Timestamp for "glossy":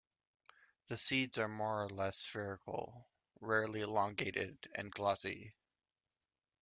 4.91-5.53